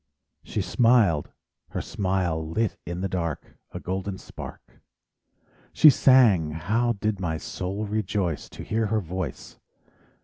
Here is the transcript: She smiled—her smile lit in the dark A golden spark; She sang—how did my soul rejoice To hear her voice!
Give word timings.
She 0.41 0.63
smiled—her 0.63 1.79
smile 1.81 2.43
lit 2.49 2.75
in 2.87 3.01
the 3.01 3.07
dark 3.07 3.59
A 3.71 3.79
golden 3.79 4.17
spark; 4.17 4.81
She 5.73 5.91
sang—how 5.91 6.93
did 6.93 7.19
my 7.19 7.37
soul 7.37 7.85
rejoice 7.85 8.49
To 8.49 8.63
hear 8.63 8.87
her 8.87 8.99
voice! 8.99 9.59